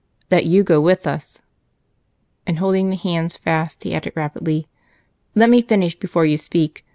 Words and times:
"That 0.29 0.47
you 0.47 0.63
go 0.63 0.81
with 0.81 1.05
us." 1.05 1.43
And, 2.47 2.57
holding 2.57 2.89
the 2.89 2.95
hands 2.95 3.37
fast, 3.37 3.83
he 3.83 3.93
added 3.93 4.13
rapidly, 4.15 4.65
"Let 5.35 5.51
me 5.51 5.61
finish 5.61 5.93
before 5.93 6.25
you 6.25 6.39
speak. 6.39 6.83